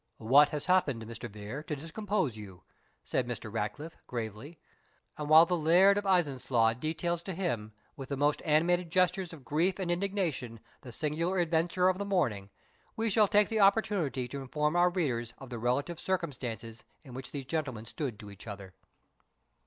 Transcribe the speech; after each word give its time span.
"What 0.17 0.49
has 0.49 0.65
happened, 0.65 1.05
Mr. 1.05 1.29
Vere, 1.29 1.61
to 1.61 1.75
discompose 1.75 2.35
you?" 2.35 2.63
said 3.03 3.27
Mr, 3.27 3.53
Ratcliffe, 3.53 3.97
gravely; 4.07 4.57
and 5.15 5.29
while 5.29 5.45
the 5.45 5.55
Laird 5.55 5.95
of 5.95 6.05
Ellieslaw 6.07 6.73
details 6.79 7.21
to 7.21 7.35
him, 7.35 7.71
with 7.95 8.09
the 8.09 8.17
most 8.17 8.41
animated 8.43 8.89
gestures 8.91 9.31
of 9.31 9.45
grief 9.45 9.77
and 9.77 9.91
indignation, 9.91 10.59
the 10.81 10.91
singular 10.91 11.37
adventure 11.37 11.87
of 11.87 11.99
the 11.99 12.03
morning, 12.05 12.49
we 12.95 13.11
shall 13.11 13.27
take 13.27 13.49
the 13.49 13.59
opportunity 13.59 14.27
to 14.29 14.41
inform 14.41 14.75
our 14.75 14.89
readers 14.89 15.35
of 15.37 15.51
the 15.51 15.59
relative 15.59 15.99
circumstances 15.99 16.83
in 17.03 17.13
which 17.13 17.29
these 17.29 17.45
gentlemen 17.45 17.85
stood 17.85 18.17
to 18.19 18.31
each 18.31 18.47
other. 18.47 18.73